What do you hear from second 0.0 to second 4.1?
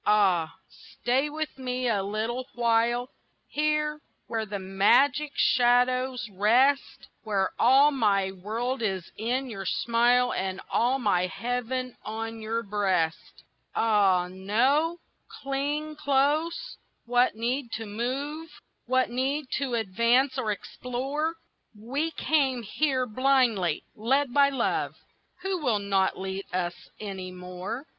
Ah, stay with me a little while Here,